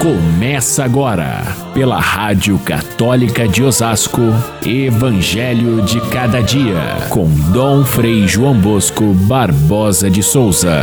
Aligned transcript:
Começa 0.00 0.84
agora, 0.84 1.42
pela 1.72 1.98
Rádio 1.98 2.58
Católica 2.58 3.48
de 3.48 3.62
Osasco, 3.62 4.20
Evangelho 4.64 5.82
de 5.82 6.00
Cada 6.10 6.42
Dia, 6.42 7.08
com 7.10 7.26
Dom 7.50 7.82
Frei 7.82 8.28
João 8.28 8.60
Bosco 8.60 9.14
Barbosa 9.26 10.10
de 10.10 10.22
Souza. 10.22 10.82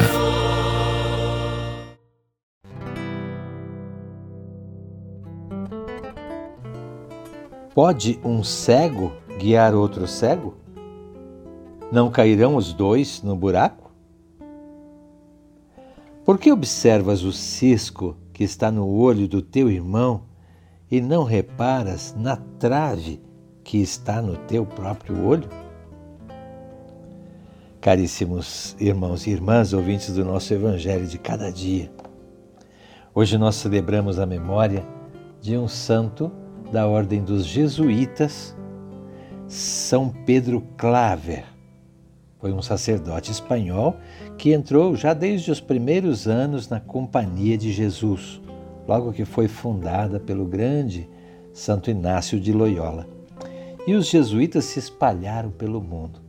Pode 7.75 8.19
um 8.23 8.43
cego 8.43 9.13
guiar 9.37 9.75
outro 9.75 10.07
cego? 10.07 10.57
Não 11.91 12.09
cairão 12.09 12.55
os 12.55 12.73
dois 12.73 13.21
no 13.21 13.35
buraco? 13.35 13.91
Por 16.25 16.39
que 16.39 16.51
observas 16.51 17.23
o 17.23 17.31
cisco 17.31 18.17
que 18.33 18.43
está 18.43 18.71
no 18.71 18.87
olho 18.87 19.27
do 19.27 19.41
teu 19.41 19.69
irmão 19.69 20.23
e 20.89 20.99
não 20.99 21.23
reparas 21.23 22.15
na 22.17 22.35
trave 22.35 23.21
que 23.63 23.77
está 23.77 24.21
no 24.21 24.35
teu 24.35 24.65
próprio 24.65 25.23
olho? 25.23 25.47
Caríssimos 27.79 28.75
irmãos 28.79 29.27
e 29.27 29.31
irmãs, 29.31 29.73
ouvintes 29.73 30.13
do 30.13 30.25
nosso 30.25 30.53
Evangelho 30.53 31.05
de 31.05 31.17
cada 31.17 31.51
dia, 31.51 31.91
hoje 33.13 33.37
nós 33.37 33.55
celebramos 33.55 34.19
a 34.19 34.25
memória 34.25 34.85
de 35.41 35.57
um 35.57 35.67
santo 35.67 36.31
da 36.71 36.87
Ordem 36.87 37.23
dos 37.23 37.45
Jesuítas, 37.45 38.55
São 39.47 40.09
Pedro 40.09 40.61
Claver. 40.77 41.52
Foi 42.43 42.51
um 42.51 42.61
sacerdote 42.61 43.31
espanhol 43.31 43.95
que 44.37 44.51
entrou 44.51 44.97
já 44.97 45.13
desde 45.13 45.49
os 45.49 45.61
primeiros 45.61 46.27
anos 46.27 46.67
na 46.67 46.77
Companhia 46.77 47.57
de 47.57 47.71
Jesus, 47.71 48.41
logo 48.85 49.13
que 49.13 49.23
foi 49.23 49.47
fundada 49.47 50.19
pelo 50.19 50.43
grande 50.43 51.09
Santo 51.53 51.89
Inácio 51.89 52.37
de 52.37 52.51
Loyola. 52.51 53.07
E 53.87 53.95
os 53.95 54.07
jesuítas 54.07 54.65
se 54.65 54.77
espalharam 54.77 55.51
pelo 55.51 55.79
mundo. 55.79 56.19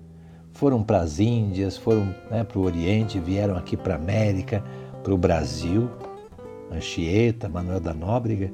Foram 0.53 0.85
para 0.85 1.01
as 1.01 1.19
Índias, 1.19 1.77
foram 1.77 2.15
né, 2.31 2.45
para 2.45 2.61
o 2.61 2.65
Oriente, 2.65 3.19
vieram 3.19 3.57
aqui 3.57 3.77
para 3.77 3.95
a 3.95 3.98
América, 3.98 4.62
para 5.03 5.12
o 5.12 5.19
Brasil, 5.19 5.91
Anchieta, 6.70 7.48
Manuel 7.48 7.81
da 7.81 7.92
Nóbrega. 7.92 8.53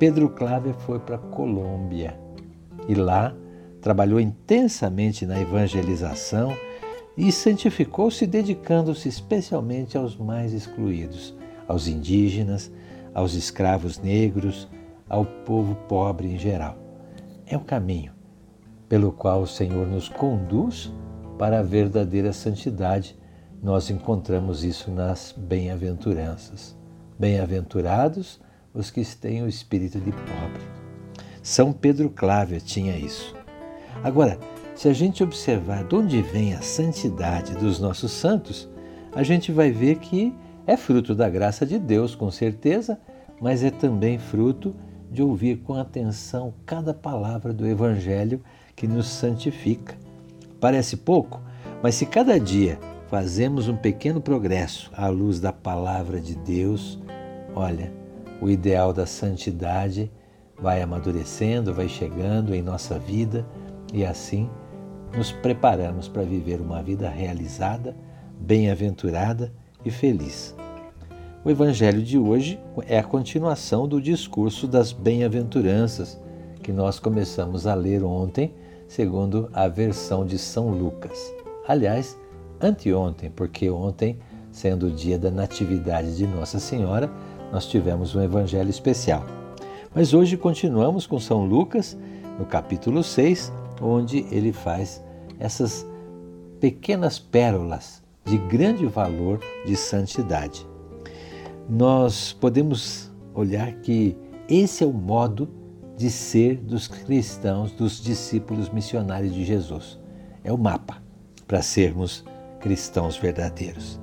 Pedro 0.00 0.28
Claver 0.30 0.74
foi 0.74 0.98
para 0.98 1.14
a 1.14 1.20
Colômbia 1.20 2.18
e 2.88 2.94
lá 2.96 3.32
trabalhou 3.80 4.18
intensamente 4.18 5.24
na 5.24 5.40
evangelização 5.40 6.52
e 7.16 7.30
santificou-se 7.30 8.26
dedicando-se 8.26 9.08
especialmente 9.08 9.96
aos 9.96 10.16
mais 10.16 10.52
excluídos, 10.52 11.34
aos 11.68 11.86
indígenas, 11.86 12.70
aos 13.14 13.34
escravos 13.34 13.98
negros, 13.98 14.68
ao 15.08 15.24
povo 15.24 15.74
pobre 15.88 16.28
em 16.28 16.38
geral. 16.38 16.76
É 17.46 17.56
o 17.56 17.60
caminho 17.60 18.12
pelo 18.88 19.12
qual 19.12 19.42
o 19.42 19.46
Senhor 19.46 19.86
nos 19.86 20.08
conduz 20.08 20.92
para 21.38 21.60
a 21.60 21.62
verdadeira 21.62 22.32
santidade. 22.32 23.18
Nós 23.62 23.90
encontramos 23.90 24.64
isso 24.64 24.90
nas 24.90 25.34
bem-aventuranças. 25.36 26.76
Bem-aventurados 27.18 28.40
os 28.74 28.90
que 28.90 29.04
têm 29.16 29.42
o 29.42 29.48
espírito 29.48 29.98
de 29.98 30.12
pobre. 30.12 30.62
São 31.42 31.72
Pedro 31.72 32.08
Claver 32.10 32.60
tinha 32.60 32.96
isso. 32.96 33.34
Agora, 34.02 34.38
se 34.82 34.88
a 34.88 34.92
gente 34.92 35.22
observar 35.22 35.84
de 35.84 35.94
onde 35.94 36.20
vem 36.20 36.54
a 36.54 36.60
santidade 36.60 37.54
dos 37.54 37.78
nossos 37.78 38.10
santos, 38.10 38.68
a 39.14 39.22
gente 39.22 39.52
vai 39.52 39.70
ver 39.70 40.00
que 40.00 40.34
é 40.66 40.76
fruto 40.76 41.14
da 41.14 41.30
graça 41.30 41.64
de 41.64 41.78
Deus, 41.78 42.16
com 42.16 42.32
certeza, 42.32 42.98
mas 43.40 43.62
é 43.62 43.70
também 43.70 44.18
fruto 44.18 44.74
de 45.08 45.22
ouvir 45.22 45.58
com 45.58 45.74
atenção 45.74 46.52
cada 46.66 46.92
palavra 46.92 47.52
do 47.52 47.64
Evangelho 47.64 48.42
que 48.74 48.88
nos 48.88 49.06
santifica. 49.06 49.94
Parece 50.58 50.96
pouco, 50.96 51.40
mas 51.80 51.94
se 51.94 52.04
cada 52.04 52.40
dia 52.40 52.76
fazemos 53.06 53.68
um 53.68 53.76
pequeno 53.76 54.20
progresso 54.20 54.90
à 54.96 55.06
luz 55.06 55.38
da 55.38 55.52
palavra 55.52 56.20
de 56.20 56.34
Deus, 56.34 56.98
olha, 57.54 57.92
o 58.40 58.50
ideal 58.50 58.92
da 58.92 59.06
santidade 59.06 60.10
vai 60.58 60.82
amadurecendo, 60.82 61.72
vai 61.72 61.88
chegando 61.88 62.52
em 62.52 62.62
nossa 62.62 62.98
vida 62.98 63.46
e 63.94 64.04
assim 64.04 64.50
nos 65.16 65.30
preparamos 65.30 66.08
para 66.08 66.22
viver 66.22 66.60
uma 66.60 66.82
vida 66.82 67.08
realizada, 67.08 67.94
bem-aventurada 68.40 69.52
e 69.84 69.90
feliz. 69.90 70.54
O 71.44 71.50
Evangelho 71.50 72.02
de 72.02 72.18
hoje 72.18 72.58
é 72.86 72.98
a 72.98 73.02
continuação 73.02 73.86
do 73.86 74.00
discurso 74.00 74.66
das 74.66 74.92
bem-aventuranças 74.92 76.18
que 76.62 76.72
nós 76.72 76.98
começamos 76.98 77.66
a 77.66 77.74
ler 77.74 78.04
ontem, 78.04 78.54
segundo 78.86 79.50
a 79.52 79.66
versão 79.66 80.24
de 80.24 80.38
São 80.38 80.70
Lucas. 80.70 81.34
Aliás, 81.66 82.16
anteontem, 82.60 83.30
porque 83.30 83.68
ontem, 83.68 84.18
sendo 84.50 84.86
o 84.86 84.90
dia 84.90 85.18
da 85.18 85.30
Natividade 85.30 86.16
de 86.16 86.26
Nossa 86.26 86.60
Senhora, 86.60 87.10
nós 87.50 87.66
tivemos 87.66 88.14
um 88.14 88.22
evangelho 88.22 88.70
especial. 88.70 89.24
Mas 89.94 90.14
hoje 90.14 90.36
continuamos 90.36 91.06
com 91.06 91.18
São 91.18 91.44
Lucas, 91.44 91.98
no 92.38 92.46
capítulo 92.46 93.02
6, 93.02 93.52
onde 93.82 94.26
ele 94.30 94.52
faz 94.52 95.02
essas 95.38 95.86
pequenas 96.60 97.18
pérolas 97.18 98.02
de 98.24 98.38
grande 98.38 98.86
valor 98.86 99.40
de 99.66 99.74
santidade. 99.74 100.66
Nós 101.68 102.32
podemos 102.32 103.10
olhar 103.34 103.72
que 103.80 104.16
esse 104.48 104.84
é 104.84 104.86
o 104.86 104.92
modo 104.92 105.48
de 105.96 106.10
ser 106.10 106.56
dos 106.56 106.86
cristãos, 106.86 107.72
dos 107.72 108.00
discípulos 108.00 108.70
missionários 108.70 109.34
de 109.34 109.44
Jesus. 109.44 109.98
É 110.44 110.52
o 110.52 110.58
mapa 110.58 111.02
para 111.46 111.62
sermos 111.62 112.24
cristãos 112.60 113.16
verdadeiros. 113.16 114.00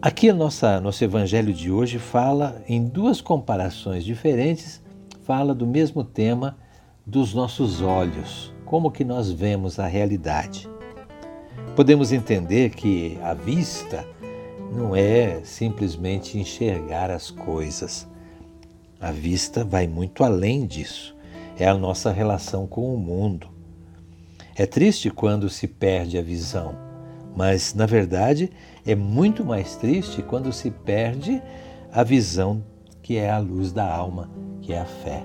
Aqui 0.00 0.28
a 0.28 0.34
nossa 0.34 0.80
nosso 0.80 1.02
evangelho 1.04 1.52
de 1.52 1.70
hoje 1.70 1.98
fala 1.98 2.62
em 2.68 2.84
duas 2.84 3.20
comparações 3.20 4.04
diferentes, 4.04 4.82
fala 5.22 5.54
do 5.54 5.66
mesmo 5.66 6.02
tema 6.02 6.58
dos 7.04 7.34
nossos 7.34 7.82
olhos, 7.82 8.52
como 8.64 8.90
que 8.90 9.04
nós 9.04 9.30
vemos 9.30 9.78
a 9.78 9.86
realidade. 9.86 10.68
Podemos 11.74 12.12
entender 12.12 12.70
que 12.70 13.18
a 13.22 13.34
vista 13.34 14.06
não 14.72 14.94
é 14.94 15.40
simplesmente 15.42 16.38
enxergar 16.38 17.10
as 17.10 17.30
coisas. 17.30 18.06
A 19.00 19.10
vista 19.10 19.64
vai 19.64 19.88
muito 19.88 20.22
além 20.22 20.64
disso. 20.64 21.16
É 21.58 21.66
a 21.66 21.74
nossa 21.74 22.12
relação 22.12 22.66
com 22.66 22.94
o 22.94 22.98
mundo. 22.98 23.48
É 24.54 24.64
triste 24.64 25.10
quando 25.10 25.50
se 25.50 25.66
perde 25.66 26.18
a 26.18 26.22
visão, 26.22 26.76
mas 27.34 27.74
na 27.74 27.86
verdade 27.86 28.50
é 28.86 28.94
muito 28.94 29.44
mais 29.44 29.76
triste 29.76 30.22
quando 30.22 30.52
se 30.52 30.70
perde 30.70 31.42
a 31.90 32.04
visão 32.04 32.62
que 33.02 33.16
é 33.16 33.30
a 33.30 33.38
luz 33.38 33.72
da 33.72 33.90
alma, 33.90 34.30
que 34.60 34.72
é 34.72 34.78
a 34.78 34.84
fé 34.84 35.24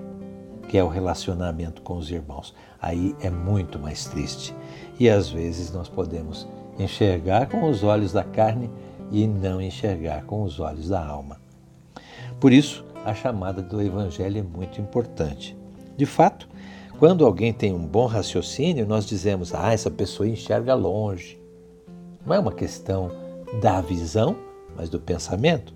que 0.68 0.78
é 0.78 0.84
o 0.84 0.88
relacionamento 0.88 1.82
com 1.82 1.98
os 1.98 2.12
irmãos. 2.12 2.54
Aí 2.82 3.16
é 3.22 3.30
muito 3.30 3.80
mais 3.80 4.06
triste. 4.06 4.54
E 5.00 5.10
às 5.10 5.30
vezes 5.30 5.72
nós 5.72 5.88
podemos 5.88 6.48
enxergar 6.78 7.48
com 7.48 7.70
os 7.70 7.84
olhos 7.84 8.12
da 8.12 8.24
carne 8.24 8.70
e 9.12 9.26
não 9.26 9.62
enxergar 9.62 10.24
com 10.26 10.44
os 10.44 10.60
olhos 10.60 10.90
da 10.90 11.06
alma. 11.06 11.40
Por 12.40 12.52
isso, 12.52 12.86
a 13.06 13.14
chamada 13.14 13.62
do 13.62 13.82
Evangelho 13.82 14.40
é 14.40 14.44
muito 14.44 14.82
importante. 14.82 15.58
De 15.96 16.06
fato, 16.06 16.48
quando 17.00 17.26
alguém 17.26 17.54
tem 17.54 17.74
um 17.74 17.86
bom 17.86 18.06
raciocínio, 18.06 18.86
nós 18.86 19.06
dizemos: 19.06 19.54
ah, 19.54 19.74
essa 19.74 19.90
pessoa 19.90 20.28
enxerga 20.28 20.74
longe. 20.74 21.40
Não 22.26 22.36
é 22.36 22.40
uma 22.40 22.52
questão 22.52 23.12
da 23.62 23.80
visão, 23.82 24.36
mas 24.76 24.90
do 24.90 25.00
pensamento. 25.00 25.74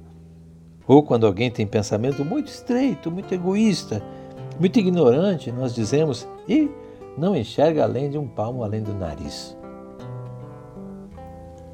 Ou 0.88 1.01
quando 1.01 1.25
alguém 1.25 1.50
tem 1.50 1.66
pensamento 1.66 2.25
muito 2.25 2.48
estreito, 2.48 3.10
muito 3.10 3.33
egoísta, 3.33 4.04
muito 4.62 4.78
ignorante, 4.78 5.52
nós 5.52 5.74
dizemos, 5.74 6.28
e 6.48 6.69
não 7.18 7.36
enxerga 7.36 7.84
além 7.84 8.12
de 8.12 8.18
um 8.19 8.28
palmo 8.28 8.63
além 8.63 8.84
do 8.84 8.94
nariz. 8.94 9.58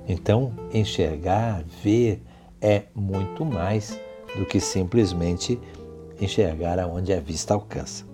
Então, 0.07 0.53
enxergar, 0.73 1.65
ver, 1.83 2.23
é 2.61 2.83
muito 2.95 3.43
mais 3.43 3.99
do 4.37 4.45
que 4.45 4.61
simplesmente 4.61 5.59
enxergar 6.17 6.79
aonde 6.79 7.11
a 7.11 7.19
vista 7.19 7.53
alcança. 7.53 8.05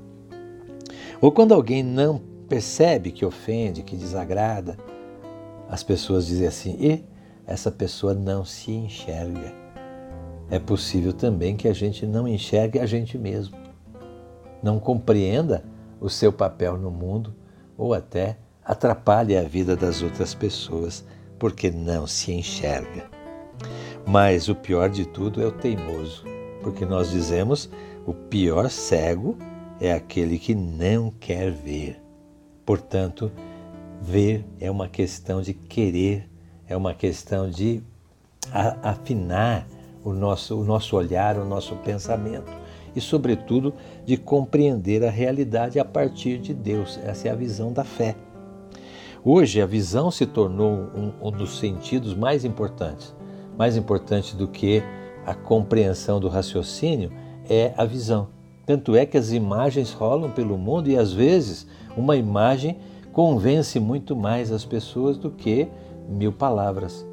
Ou 1.22 1.31
quando 1.31 1.54
alguém 1.54 1.84
não 1.84 2.20
percebe 2.50 3.12
que 3.12 3.24
ofende, 3.24 3.84
que 3.84 3.96
desagrada, 3.96 4.75
as 5.70 5.84
pessoas 5.84 6.25
dizem 6.25 6.48
assim: 6.48 6.78
e 6.80 7.04
essa 7.46 7.70
pessoa 7.70 8.16
não 8.16 8.44
se 8.44 8.72
enxerga. 8.72 9.54
É 10.50 10.58
possível 10.58 11.14
também 11.14 11.56
que 11.56 11.68
a 11.68 11.74
gente 11.74 12.08
não 12.08 12.28
enxergue 12.28 12.80
a 12.80 12.88
gente 12.88 13.20
mesmo 13.20 13.62
não 14.63 14.80
compreenda 14.80 15.63
o 16.00 16.10
seu 16.10 16.31
papel 16.31 16.77
no 16.77 16.89
mundo 16.89 17.36
ou 17.77 17.94
até 17.94 18.38
atrapalhe 18.63 19.38
a 19.38 19.44
vida 19.44 19.75
das 19.75 20.01
outras 20.01 20.33
pessoas 20.33 21.06
porque 21.38 21.69
não 21.69 22.07
se 22.07 22.31
enxerga. 22.31 23.10
Mas 24.07 24.48
o 24.48 24.56
pior 24.56 24.89
de 24.89 25.06
tudo 25.06 25.42
é 25.42 25.45
o 25.45 25.51
teimoso, 25.51 26.24
porque 26.62 26.86
nós 26.86 27.12
dizemos 27.12 27.69
o 28.06 28.13
pior 28.13 28.69
cego 28.69 29.38
é 29.80 29.92
aquele 29.92 30.39
que 30.39 30.56
não 30.56 31.12
quer 31.12 31.51
ver. 31.51 32.01
Portanto, 32.65 33.31
ver 34.01 34.45
é 34.60 34.71
uma 34.71 34.88
questão 34.88 35.42
de 35.42 35.54
querer, 35.54 36.30
é 36.68 36.75
uma 36.75 36.94
questão 36.94 37.50
de 37.50 37.83
afinar 38.81 39.68
o 40.04 40.13
nosso, 40.13 40.60
o 40.60 40.63
nosso 40.63 40.95
olhar, 40.95 41.38
o 41.38 41.45
nosso 41.45 41.75
pensamento 41.77 42.62
e, 42.95 43.01
sobretudo, 43.01 43.74
de 44.06 44.18
compreender 44.18 45.04
a 45.04 45.10
realidade 45.10 45.80
a 45.80 45.86
partir 45.86 46.38
de 46.38 46.54
Deus. 46.54 47.00
Essa 47.04 47.28
é 47.28 47.31
a 47.31 47.36
visão 47.36 47.72
da 47.72 47.84
fé. 47.84 48.16
Hoje, 49.24 49.62
a 49.62 49.66
visão 49.66 50.12
se 50.12 50.25
tornou 50.25 50.90
um, 50.95 51.12
um 51.22 51.31
dos 51.31 51.57
sentidos 51.57 52.13
mais 52.13 52.44
importantes. 52.44 53.16
Mais 53.57 53.78
importante 53.78 54.36
do 54.36 54.48
que 54.48 54.84
a 55.25 55.34
compreensão 55.34 56.19
do 56.19 56.28
raciocínio 56.28 57.12
é 57.50 57.74
a 57.78 57.86
visão. 57.86 58.28
Tanto 58.66 58.96
é 58.96 59.06
que 59.06 59.18
as 59.18 59.31
imagens 59.31 59.92
rolam 59.92 60.30
pelo 60.31 60.57
mundo 60.57 60.89
e, 60.89 60.98
às 60.98 61.13
vezes, 61.13 61.68
uma 61.96 62.16
imagem 62.16 62.78
convence 63.13 63.80
muito 63.80 64.16
mais 64.16 64.51
as 64.51 64.66
pessoas 64.66 65.18
do 65.18 65.30
que 65.30 65.68
mil 66.10 66.34
palavras. 66.34 67.06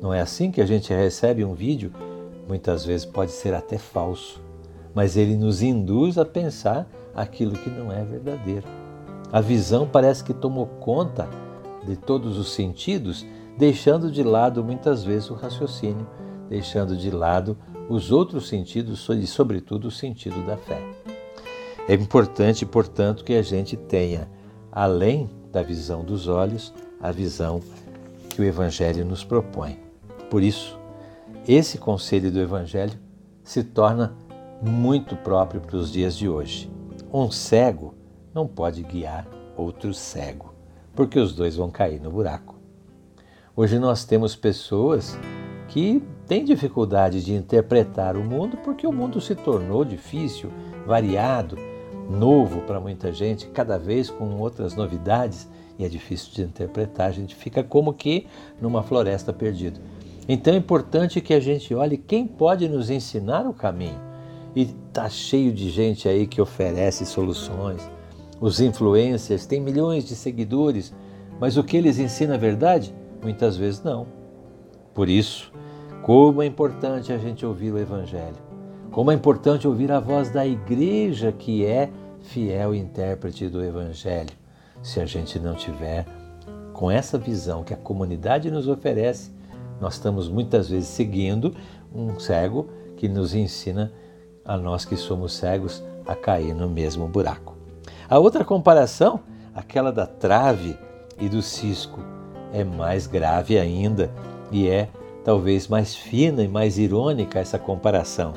Não 0.00 0.12
é 0.12 0.20
assim 0.20 0.50
que 0.50 0.60
a 0.60 0.66
gente 0.66 0.92
recebe 0.92 1.44
um 1.44 1.54
vídeo? 1.54 1.92
Muitas 2.48 2.84
vezes 2.84 3.06
pode 3.06 3.30
ser 3.30 3.54
até 3.54 3.78
falso, 3.78 4.41
mas 4.94 5.16
ele 5.16 5.36
nos 5.36 5.62
induz 5.62 6.18
a 6.18 6.24
pensar 6.24 6.88
aquilo 7.14 7.52
que 7.52 7.70
não 7.70 7.92
é 7.92 8.04
verdadeiro. 8.04 8.66
A 9.32 9.40
visão 9.40 9.86
parece 9.86 10.22
que 10.22 10.34
tomou 10.34 10.66
conta 10.66 11.28
de 11.86 11.96
todos 11.96 12.38
os 12.38 12.52
sentidos, 12.52 13.26
deixando 13.56 14.10
de 14.10 14.22
lado 14.22 14.62
muitas 14.62 15.04
vezes 15.04 15.30
o 15.30 15.34
raciocínio, 15.34 16.06
deixando 16.48 16.96
de 16.96 17.10
lado 17.10 17.56
os 17.88 18.12
outros 18.12 18.48
sentidos 18.48 19.08
e, 19.08 19.26
sobretudo, 19.26 19.88
o 19.88 19.90
sentido 19.90 20.44
da 20.46 20.56
fé. 20.56 20.80
É 21.88 21.94
importante, 21.94 22.64
portanto, 22.64 23.24
que 23.24 23.34
a 23.34 23.42
gente 23.42 23.76
tenha, 23.76 24.28
além 24.70 25.28
da 25.50 25.62
visão 25.62 26.04
dos 26.04 26.28
olhos, 26.28 26.72
a 27.00 27.10
visão 27.10 27.60
que 28.30 28.40
o 28.40 28.44
Evangelho 28.44 29.04
nos 29.04 29.24
propõe. 29.24 29.78
Por 30.30 30.42
isso, 30.42 30.78
esse 31.46 31.76
conselho 31.76 32.30
do 32.30 32.40
Evangelho 32.40 32.98
se 33.42 33.64
torna 33.64 34.14
muito 34.62 35.16
próprio 35.16 35.60
para 35.60 35.76
os 35.76 35.90
dias 35.90 36.16
de 36.16 36.28
hoje. 36.28 36.70
Um 37.12 37.30
cego 37.30 37.94
não 38.32 38.46
pode 38.46 38.82
guiar 38.84 39.26
outro 39.56 39.92
cego, 39.92 40.54
porque 40.94 41.18
os 41.18 41.34
dois 41.34 41.56
vão 41.56 41.68
cair 41.68 42.00
no 42.00 42.10
buraco. 42.10 42.54
Hoje 43.56 43.78
nós 43.78 44.04
temos 44.04 44.36
pessoas 44.36 45.18
que 45.68 46.02
têm 46.26 46.44
dificuldade 46.44 47.24
de 47.24 47.34
interpretar 47.34 48.16
o 48.16 48.22
mundo 48.24 48.56
porque 48.58 48.86
o 48.86 48.92
mundo 48.92 49.20
se 49.20 49.34
tornou 49.34 49.84
difícil, 49.84 50.50
variado, 50.86 51.56
novo 52.08 52.60
para 52.60 52.80
muita 52.80 53.12
gente, 53.12 53.48
cada 53.48 53.78
vez 53.78 54.10
com 54.10 54.38
outras 54.38 54.74
novidades 54.74 55.48
e 55.78 55.84
é 55.84 55.88
difícil 55.88 56.32
de 56.32 56.42
interpretar. 56.42 57.08
A 57.08 57.12
gente 57.12 57.34
fica 57.34 57.64
como 57.64 57.92
que 57.92 58.26
numa 58.60 58.82
floresta 58.82 59.32
perdida. 59.32 59.80
Então 60.28 60.54
é 60.54 60.56
importante 60.56 61.20
que 61.20 61.34
a 61.34 61.40
gente 61.40 61.74
olhe 61.74 61.96
quem 61.96 62.26
pode 62.26 62.68
nos 62.68 62.90
ensinar 62.90 63.44
o 63.46 63.52
caminho. 63.52 64.11
E 64.54 64.66
tá 64.92 65.08
cheio 65.08 65.52
de 65.52 65.70
gente 65.70 66.08
aí 66.08 66.26
que 66.26 66.40
oferece 66.40 67.06
soluções. 67.06 67.82
Os 68.40 68.60
influencers 68.60 69.46
têm 69.46 69.60
milhões 69.60 70.04
de 70.04 70.14
seguidores, 70.14 70.92
mas 71.40 71.56
o 71.56 71.64
que 71.64 71.76
eles 71.76 71.98
ensinam 71.98 72.34
é 72.34 72.38
verdade? 72.38 72.94
Muitas 73.22 73.56
vezes 73.56 73.82
não. 73.82 74.06
Por 74.92 75.08
isso, 75.08 75.52
como 76.02 76.42
é 76.42 76.46
importante 76.46 77.12
a 77.12 77.18
gente 77.18 77.46
ouvir 77.46 77.72
o 77.72 77.78
Evangelho. 77.78 78.36
Como 78.90 79.10
é 79.10 79.14
importante 79.14 79.66
ouvir 79.66 79.90
a 79.90 80.00
voz 80.00 80.28
da 80.28 80.46
igreja 80.46 81.32
que 81.32 81.64
é 81.64 81.88
fiel 82.20 82.74
intérprete 82.74 83.48
do 83.48 83.64
Evangelho. 83.64 84.30
Se 84.82 85.00
a 85.00 85.06
gente 85.06 85.38
não 85.38 85.54
tiver 85.54 86.04
com 86.72 86.90
essa 86.90 87.16
visão 87.16 87.62
que 87.62 87.72
a 87.72 87.76
comunidade 87.76 88.50
nos 88.50 88.68
oferece, 88.68 89.30
nós 89.80 89.94
estamos 89.94 90.28
muitas 90.28 90.68
vezes 90.68 90.88
seguindo 90.88 91.54
um 91.94 92.18
cego 92.18 92.68
que 92.96 93.08
nos 93.08 93.34
ensina 93.34 93.92
a 94.44 94.56
nós 94.56 94.84
que 94.84 94.96
somos 94.96 95.34
cegos 95.34 95.82
a 96.06 96.14
cair 96.14 96.54
no 96.54 96.68
mesmo 96.68 97.06
buraco. 97.06 97.56
A 98.08 98.18
outra 98.18 98.44
comparação, 98.44 99.20
aquela 99.54 99.92
da 99.92 100.06
trave 100.06 100.76
e 101.18 101.28
do 101.28 101.42
cisco, 101.42 102.00
é 102.52 102.64
mais 102.64 103.06
grave 103.06 103.58
ainda 103.58 104.10
e 104.50 104.68
é 104.68 104.88
talvez 105.24 105.68
mais 105.68 105.94
fina 105.94 106.42
e 106.42 106.48
mais 106.48 106.78
irônica 106.78 107.38
essa 107.38 107.58
comparação. 107.58 108.34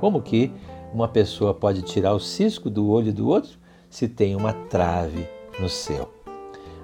Como 0.00 0.22
que 0.22 0.52
uma 0.92 1.08
pessoa 1.08 1.52
pode 1.52 1.82
tirar 1.82 2.14
o 2.14 2.20
cisco 2.20 2.70
do 2.70 2.88
olho 2.88 3.12
do 3.12 3.28
outro 3.28 3.58
se 3.90 4.08
tem 4.08 4.34
uma 4.34 4.52
trave 4.52 5.28
no 5.58 5.68
seu? 5.68 6.08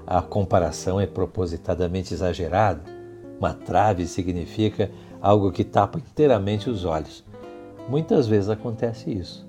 A 0.06 0.20
comparação 0.20 1.00
é 1.00 1.06
propositadamente 1.06 2.12
exagerada 2.12 2.94
uma 3.38 3.52
trave 3.52 4.06
significa 4.06 4.90
algo 5.20 5.50
que 5.50 5.64
tapa 5.64 5.98
inteiramente 5.98 6.70
os 6.70 6.84
olhos. 6.84 7.23
Muitas 7.88 8.26
vezes 8.26 8.48
acontece 8.48 9.10
isso. 9.10 9.46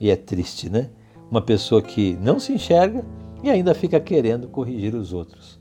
E 0.00 0.10
é 0.10 0.16
triste, 0.16 0.68
né? 0.68 0.90
Uma 1.30 1.42
pessoa 1.42 1.82
que 1.82 2.16
não 2.20 2.38
se 2.38 2.52
enxerga 2.52 3.04
e 3.42 3.50
ainda 3.50 3.74
fica 3.74 4.00
querendo 4.00 4.48
corrigir 4.48 4.94
os 4.94 5.12
outros. 5.12 5.60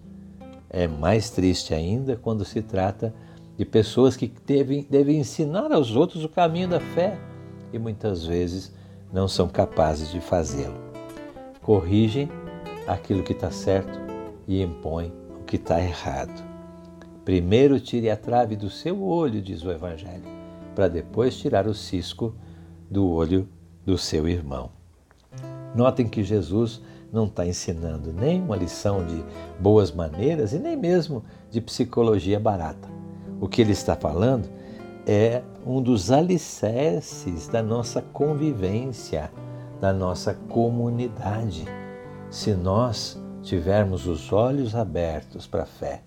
É 0.69 0.87
mais 0.87 1.29
triste 1.29 1.73
ainda 1.73 2.15
quando 2.15 2.43
se 2.43 2.61
trata 2.61 3.13
de 3.57 3.65
pessoas 3.65 4.15
que 4.15 4.31
devem, 4.45 4.85
devem 4.89 5.19
ensinar 5.19 5.71
aos 5.71 5.95
outros 5.95 6.23
o 6.23 6.29
caminho 6.29 6.67
da 6.67 6.79
fé 6.79 7.17
e 7.71 7.79
muitas 7.79 8.25
vezes 8.25 8.73
não 9.11 9.27
são 9.27 9.47
capazes 9.47 10.11
de 10.11 10.19
fazê-lo. 10.19 10.77
Corrigem 11.61 12.29
aquilo 12.87 13.23
que 13.23 13.33
está 13.33 13.51
certo 13.51 13.99
e 14.47 14.61
impõem 14.61 15.11
o 15.39 15.43
que 15.43 15.55
está 15.55 15.81
errado. 15.81 16.43
Primeiro 17.25 17.79
tire 17.79 18.09
a 18.09 18.15
trave 18.15 18.55
do 18.55 18.69
seu 18.69 19.03
olho, 19.03 19.41
diz 19.41 19.63
o 19.63 19.71
Evangelho, 19.71 20.23
para 20.77 20.87
depois 20.87 21.35
tirar 21.35 21.65
o 21.65 21.73
cisco 21.73 22.35
do 22.87 23.09
olho 23.09 23.49
do 23.83 23.97
seu 23.97 24.27
irmão. 24.27 24.69
Notem 25.73 26.07
que 26.07 26.23
Jesus 26.23 26.79
não 27.11 27.25
está 27.25 27.47
ensinando 27.47 28.13
nem 28.13 28.39
uma 28.39 28.55
lição 28.55 29.03
de 29.03 29.25
boas 29.59 29.91
maneiras 29.91 30.53
e 30.53 30.59
nem 30.59 30.77
mesmo 30.77 31.23
de 31.49 31.59
psicologia 31.61 32.39
barata. 32.39 32.87
O 33.41 33.47
que 33.47 33.59
ele 33.59 33.71
está 33.71 33.95
falando 33.95 34.47
é 35.07 35.41
um 35.65 35.81
dos 35.81 36.11
alicerces 36.11 37.47
da 37.47 37.63
nossa 37.63 37.99
convivência, 37.99 39.31
da 39.81 39.91
nossa 39.91 40.35
comunidade. 40.47 41.65
Se 42.29 42.53
nós 42.53 43.19
tivermos 43.41 44.05
os 44.05 44.31
olhos 44.31 44.75
abertos 44.75 45.47
para 45.47 45.63
a 45.63 45.65
fé, 45.65 46.03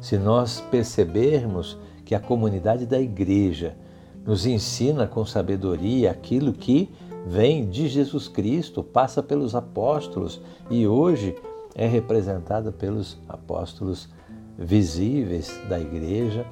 se 0.00 0.16
nós 0.16 0.60
percebermos 0.70 1.76
que 2.04 2.14
a 2.14 2.20
comunidade 2.20 2.86
da 2.86 3.00
igreja 3.00 3.76
nos 4.24 4.46
ensina 4.46 5.06
com 5.06 5.24
sabedoria 5.26 6.10
aquilo 6.10 6.52
que 6.52 6.88
vem 7.26 7.68
de 7.68 7.88
Jesus 7.88 8.28
Cristo, 8.28 8.82
passa 8.82 9.22
pelos 9.22 9.54
apóstolos 9.54 10.40
e 10.70 10.86
hoje 10.86 11.34
é 11.74 11.86
representada 11.86 12.70
pelos 12.70 13.18
apóstolos 13.28 14.08
visíveis 14.58 15.60
da 15.68 15.78
igreja, 15.78 16.46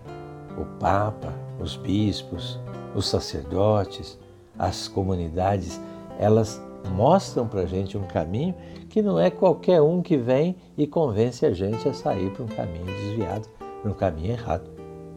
o 0.58 0.64
Papa, 0.78 1.32
os 1.60 1.76
bispos, 1.76 2.58
os 2.94 3.08
sacerdotes, 3.08 4.18
as 4.58 4.88
comunidades, 4.88 5.80
elas 6.18 6.60
mostram 6.94 7.46
para 7.46 7.62
a 7.62 7.66
gente 7.66 7.96
um 7.96 8.06
caminho 8.06 8.54
que 8.88 9.02
não 9.02 9.18
é 9.18 9.30
qualquer 9.30 9.80
um 9.80 10.02
que 10.02 10.16
vem 10.16 10.56
e 10.76 10.86
convence 10.86 11.46
a 11.46 11.52
gente 11.52 11.88
a 11.88 11.94
sair 11.94 12.30
para 12.32 12.44
um 12.44 12.48
caminho 12.48 12.86
desviado, 12.86 13.48
para 13.80 13.90
um 13.90 13.94
caminho 13.94 14.32
errado. 14.32 14.68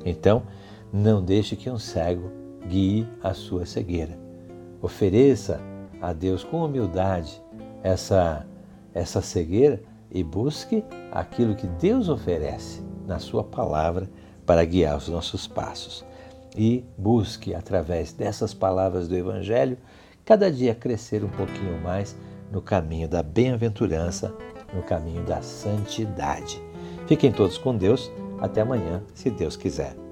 Então, 0.06 0.44
não 0.92 1.24
deixe 1.24 1.56
que 1.56 1.70
um 1.70 1.80
cego 1.80 2.43
guie 2.68 3.08
a 3.22 3.34
sua 3.34 3.66
cegueira. 3.66 4.18
Ofereça 4.82 5.60
a 6.02 6.12
Deus 6.12 6.44
com 6.44 6.64
humildade 6.64 7.42
essa, 7.82 8.46
essa 8.94 9.22
cegueira 9.22 9.82
e 10.12 10.24
busque 10.24 10.84
aquilo 11.12 11.56
que 11.56 11.68
Deus 11.68 12.08
oferece 12.08 12.82
na 13.08 13.20
Sua 13.20 13.44
palavra 13.44 14.10
para 14.46 14.64
guiar 14.64 14.98
os 14.98 15.08
nossos 15.08 15.48
passos. 15.48 16.06
E 16.56 16.86
busque, 16.98 17.56
através 17.56 18.14
dessas 18.14 18.54
palavras 18.54 19.08
do 19.08 19.16
Evangelho, 19.16 19.78
cada 20.24 20.52
dia 20.52 20.76
crescer 20.76 21.24
um 21.24 21.30
pouquinho 21.30 21.82
mais 21.82 22.16
no 22.52 22.62
caminho 22.62 23.08
da 23.08 23.24
bem-aventurança, 23.24 24.34
no 24.74 24.84
caminho 24.84 25.24
da 25.24 25.42
santidade. 25.42 26.62
Fiquem 27.08 27.32
todos 27.32 27.58
com 27.58 27.76
Deus. 27.76 28.12
Até 28.40 28.62
amanhã, 28.62 29.02
se 29.14 29.30
Deus 29.30 29.56
quiser. 29.56 30.03